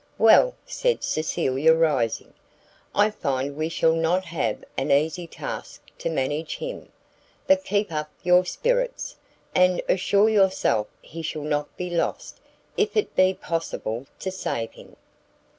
[0.17, 2.33] "Well," said Cecilia, rising,
[2.95, 6.91] "I find we shall not have an easy task to manage him;
[7.45, 9.17] but keep up your spirits,
[9.53, 12.41] and assure yourself he shall not be lost,
[12.77, 14.95] if it be possible to save him."